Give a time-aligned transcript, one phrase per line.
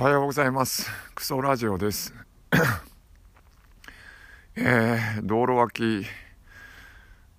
[0.00, 0.88] おはようございます。
[1.16, 2.14] クソラジオです。
[4.54, 6.06] えー、道路脇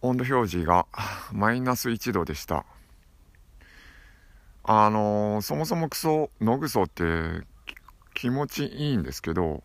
[0.02, 0.86] 温度表示が
[1.32, 2.66] マイナス1度でした。
[4.66, 7.47] あのー、そもそもクソ野ぐそって
[8.13, 9.63] 気持ちいいんですけども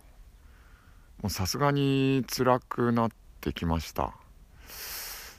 [1.24, 4.14] うさすがに辛くなってきました。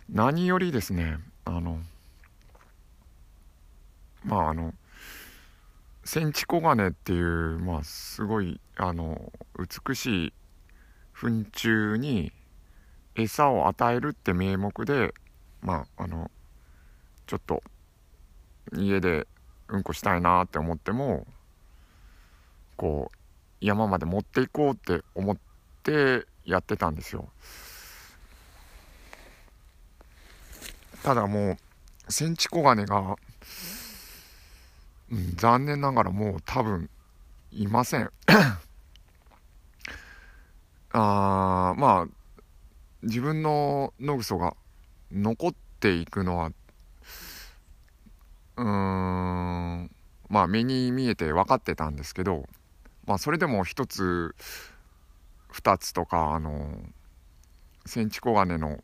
[0.10, 1.80] 何よりですねあの
[4.26, 4.74] まああの
[6.06, 9.34] センチコガネっていう、まあ、すごいあの
[9.88, 10.34] 美しい
[11.14, 12.32] 糞虫に
[13.16, 15.16] 餌を与えるって名目で
[15.62, 16.30] まああの
[17.26, 17.64] ちょっと
[18.74, 19.26] 家で
[19.68, 21.26] うんこしたいなって思っても
[22.78, 23.18] こう
[23.66, 25.38] 山まで持っていこうって思っ
[25.82, 27.30] てやってたんですよ。
[31.02, 31.58] ただも
[32.08, 33.16] うセンチコガネが
[35.12, 36.90] うん、残念ながらもう多分
[37.52, 38.12] いません。
[40.92, 42.08] あまあ
[43.04, 44.56] 自分の野ぐそが
[45.12, 46.52] 残っていくのは
[48.58, 49.92] うーん
[50.30, 52.48] まあ目に見えて分かってたんですけど
[53.06, 54.36] まあそれでも一つ
[55.50, 56.80] 二つとかあの
[57.86, 58.84] センチコガネの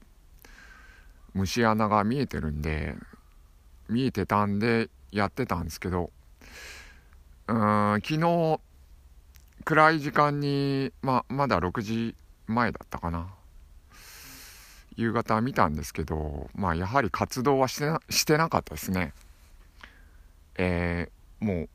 [1.34, 2.96] 虫穴が見えてるんで
[3.90, 6.12] 見えてたんでやってたんですけど
[7.48, 8.60] うーん昨日
[9.64, 12.16] 暗い時間に、ままだ6時
[12.48, 13.28] 前だったかな。
[14.96, 19.14] 夕方見たんですけど、まあ、やはり活動はしてなしてなかったですね。
[20.58, 21.70] えー、もう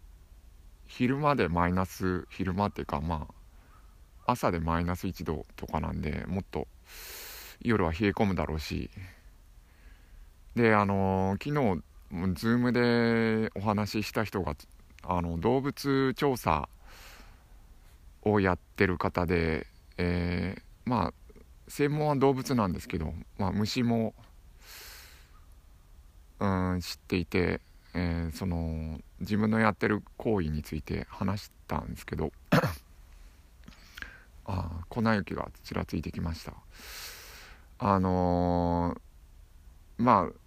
[0.87, 3.27] 昼間でマイナス昼間っていうかま
[4.27, 6.69] あ朝でマイナス1度とかなんでもっと
[7.61, 8.91] 夜は冷え込むだろうし。
[10.55, 14.55] であのー、昨日ズームでお話しした人が
[15.03, 16.69] あの動物調査
[18.23, 19.67] をやってる方で、
[19.99, 21.15] えー、まあ
[21.69, 24.15] 専門は動物なんですけど、まあ、虫も、
[26.39, 27.61] うん、知っていて、
[27.94, 32.31] えー、その自分のやってる行為について話したんですけど
[34.44, 36.53] あ粉雪がちらついてきました。
[37.78, 40.46] あのー、まあ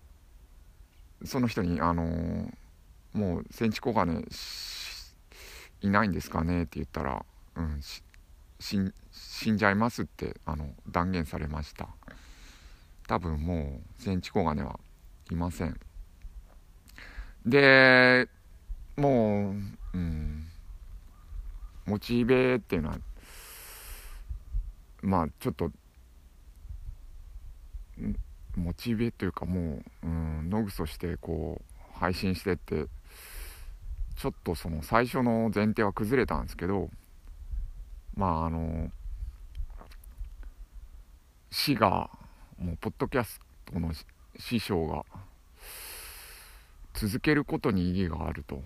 [1.25, 2.51] その人に、あのー、
[3.13, 4.23] もうセンチコガネ
[5.81, 7.25] いないんですかねって言ったら、
[7.55, 7.81] うん、
[8.59, 11.87] 死んじゃいますってあの断言されました。
[13.07, 14.79] 多分もうセンチコガネは
[15.31, 15.79] いません。
[17.45, 18.27] で
[18.97, 19.53] もう、
[19.93, 20.45] うん、
[21.85, 22.97] モチベっていうのは
[25.01, 25.73] まあちょっとん
[28.59, 32.85] モチベというかもう、うん、野ぐそしてこう配信してって
[34.17, 36.89] ちょっとその最初の前提は崩れたんですけど
[38.15, 38.91] まああの
[41.51, 42.09] 市が
[42.57, 43.91] もうポッドキャストの
[44.37, 45.03] 師匠が
[46.93, 48.61] 続けることに意義があると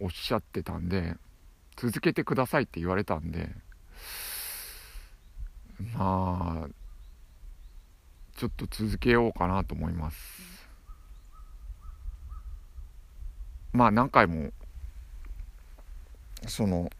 [0.00, 1.14] おっしゃってたんで
[1.76, 3.50] 続けてくださいって言われたんで
[5.94, 6.85] まあ
[8.36, 10.68] ちょっと続けようかなと思います。
[13.72, 14.50] まあ何回も
[16.46, 16.90] その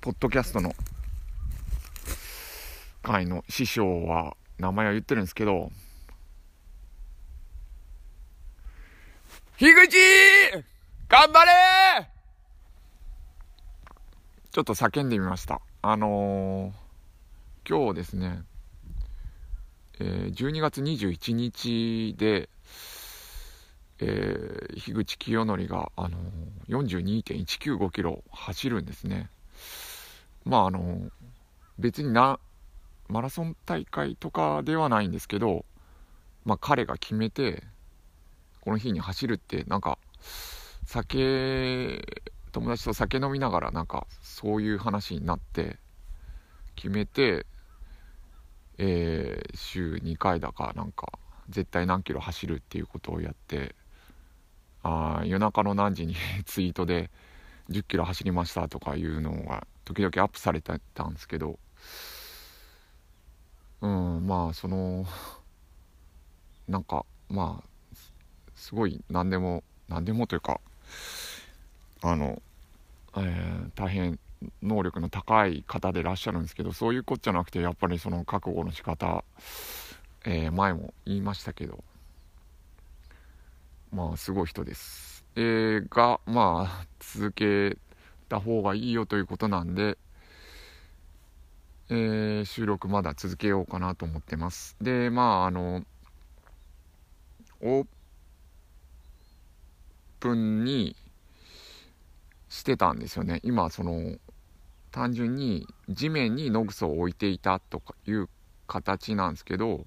[0.00, 0.74] ポッドキャストの
[3.02, 5.70] 会の師匠は名前は言ってるんですけど
[9.58, 9.96] 樋口!
[11.08, 12.08] 頑張れ!
[14.52, 15.60] ちょっと叫んでみました。
[15.82, 18.42] あのー、今日ですね
[20.00, 22.48] え、12月21日で、
[24.00, 29.30] えー、樋口清則が、あのー、42.195キロ走るんですね。
[30.44, 31.10] まああのー、
[31.78, 32.38] 別にな
[33.08, 35.64] マラソン大会とかではないんですけど、
[36.44, 37.62] まあ、彼が決めて
[38.60, 39.98] この日に走るってなんか
[40.84, 42.02] 酒
[42.52, 45.78] 友達と酒飲みながらなんかそういう話になって
[46.74, 47.46] 決めて
[48.78, 51.18] えー、週2回だかなんか
[51.50, 53.74] 絶対何キロ走るっていうことをやって
[54.82, 56.14] あ夜中の何時に
[56.46, 57.10] ツイートで
[57.70, 61.58] 10キロ走りましたとかいうのが時々アップされてたんですけど
[63.80, 65.06] うんまあその
[66.68, 67.96] なんかまあ
[68.54, 70.60] すごい何でも何でもというか
[72.02, 72.40] あの、
[73.16, 74.18] えー、大変
[74.62, 79.24] 能力の高い方でいらっしゃるんですけどそういうこっちゃなくてやっぱりその覚悟の仕方、
[80.24, 81.82] えー、前も言いましたけど
[83.92, 85.24] まあすごい人です。
[85.34, 87.78] えー、がまあ続け
[88.28, 89.96] た方がいいよということなんで、
[91.90, 95.84] えー、収録まだ続けようかなと思ってますでまああの
[97.60, 97.86] オー
[100.20, 100.96] プンに
[102.58, 103.40] してたんですよね。
[103.44, 104.16] 今その
[104.90, 108.28] 単純に地面にノグソを置いていたとかいう
[108.66, 109.86] 形なんですけど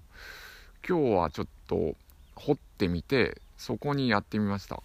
[0.88, 1.96] 今日はちょっと
[2.36, 4.82] 掘ってみてそこにやってみました。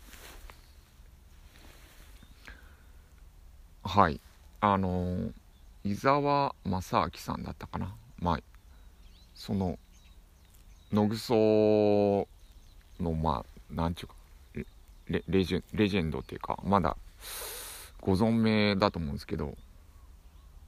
[3.84, 4.20] はい。
[4.60, 5.30] あの
[5.84, 7.94] 伊沢正明さんだったかな。
[8.18, 8.38] ま
[9.34, 9.78] その
[10.92, 12.26] 野ぐそ
[12.98, 14.14] のまあなんちゅうか
[15.08, 16.96] レレジレジェンドっていうかまだ
[18.00, 19.56] ご存命だと思うんですけど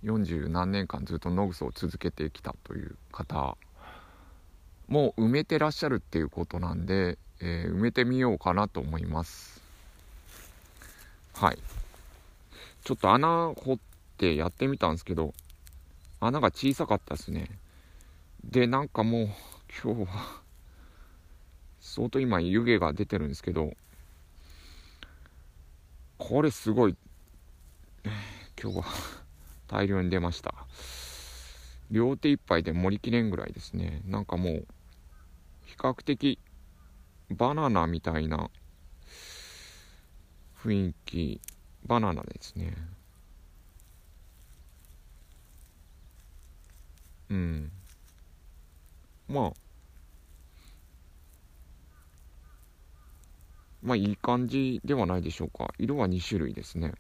[0.04, 3.56] 40何年間ずっと野ぐそを続けてきたという方
[4.88, 9.60] もう埋めてらっしゃるっていうことなんで、えー、埋めてみようかなと思います。
[11.34, 11.58] はい。
[12.84, 13.78] ちょっと穴掘っ
[14.16, 15.34] てやってみたんですけど
[16.20, 17.50] 穴が小さかったですね。
[18.44, 19.28] でなんかもう
[19.84, 20.40] 今日は
[21.80, 23.72] 相当今湯気が出てるんですけど
[26.16, 26.96] これすごい
[28.60, 28.84] 今日は
[29.66, 30.54] 大量に出ました。
[31.90, 34.02] 両手一杯で盛りきれんぐらいですね。
[34.04, 34.66] なんかもう
[35.64, 36.38] 比較的
[37.30, 38.50] バナナみたいな
[40.62, 41.40] 雰囲気
[41.86, 42.76] バナナですね。
[47.30, 47.70] うん。
[49.28, 49.52] まあ
[53.82, 55.72] まあいい感じではないでしょうか。
[55.78, 56.94] 色は2種類ですね。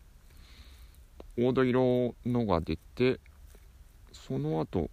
[1.38, 3.20] 黄土色のが出て
[4.10, 4.90] その後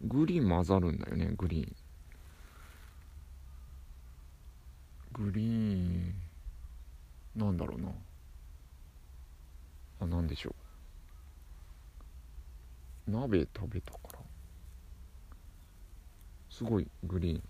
[0.00, 1.74] グリーン混ざるんだよねグリーン。
[5.12, 5.44] グリー
[5.74, 6.14] ン
[7.34, 7.88] なんだろうな。
[10.02, 10.54] あなんでしょ
[13.08, 13.10] う。
[13.10, 14.18] 鍋食べたから。
[16.50, 17.42] すごいグリーン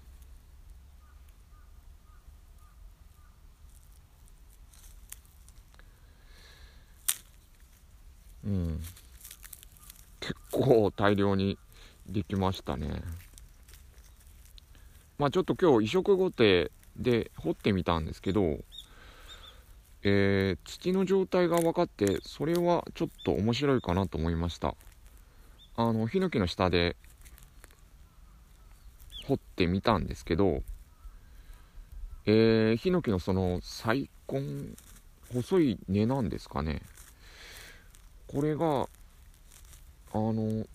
[8.46, 8.80] うん
[10.20, 11.58] 結構大量に
[12.06, 13.02] できましたね。
[15.18, 18.58] まあちょっと今日移植後手で掘ってみたんですけど、
[20.02, 24.74] えー、土の状態が分かってそれはちょっと面白いかなと思いました。
[25.76, 26.96] あのヒノキの下で
[29.26, 30.62] 掘ってみたんですけど
[32.28, 34.74] えー、ヒノキのその細根
[35.32, 36.82] 細い根なんですかね。
[38.26, 38.88] これが
[40.12, 40.66] あの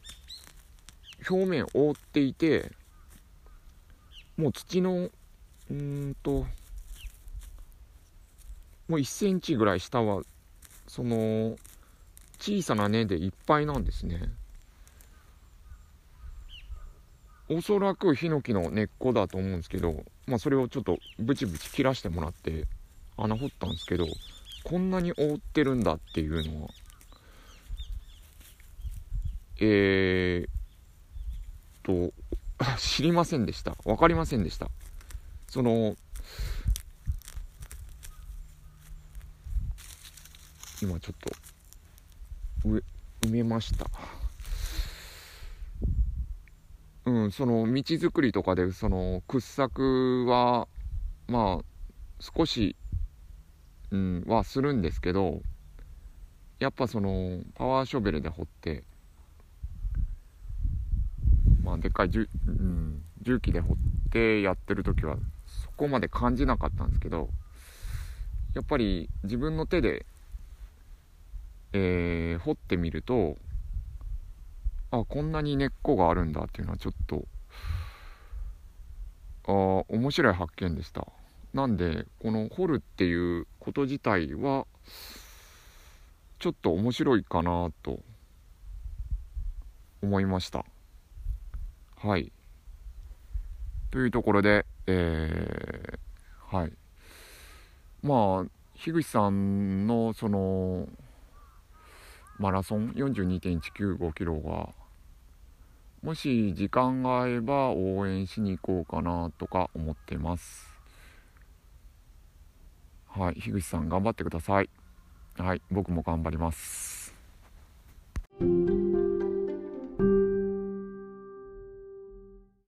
[1.30, 2.72] 表面覆っていて
[4.38, 5.10] もう土の
[5.70, 6.46] うんと
[8.88, 10.22] もう1センチぐらい下は
[10.88, 11.56] その
[12.40, 14.34] 小さな根でいっぱいなんですね。
[17.50, 22.66] おそらくヒノキの根っこだと思うんですけどまあそれをちょっとブチブチ切らしてもらって
[23.18, 24.06] 穴掘ったんですけど
[24.64, 26.70] こんなに覆ってるんだっていうのは
[29.64, 30.50] えー、
[31.84, 32.14] と
[32.78, 33.76] 知りませんでした。
[33.86, 34.70] 分かりませんでした。
[35.48, 35.96] その
[40.82, 41.16] 今ちょっ
[42.64, 43.86] と埋めました。
[47.06, 50.68] うんその道作りとかでその掘削は
[51.28, 51.66] まあ
[52.20, 52.76] 少し、
[53.92, 55.42] うん、はするんですけど
[56.58, 58.84] やっぱそのパワーショベルで掘って
[61.64, 63.78] まあでっかい重,、うん、重機で掘っ
[64.12, 67.30] てやってる時はそこまで感じなかったんですけど
[68.54, 70.06] やっぱり自分の手で、
[71.74, 73.38] えー、掘ってみると
[74.92, 77.26] あこんなに根っこがあるんだっていうのはちょっと
[79.48, 79.52] あ
[79.88, 81.08] 面白い発見でした。
[81.54, 84.66] なんでこの掘るっていうこと自体は
[86.40, 88.00] ちょっと面白いかなと
[90.02, 90.66] 思いました。
[92.04, 92.32] はい。
[93.92, 96.74] というところでえー、はい。
[98.02, 100.88] まあ樋口さんのその
[102.40, 104.70] マラソン42.195キロが
[106.02, 110.68] もし時間が合えば応援しに行こうかなとか思ってます。
[113.08, 113.36] はい。
[113.36, 114.70] 樋口さん頑張ってください。
[115.38, 115.62] はい。
[115.70, 117.14] 僕も頑張ります。